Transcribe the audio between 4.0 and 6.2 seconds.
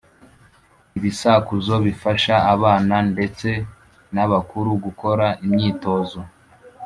n’abakuru gukora imyitozo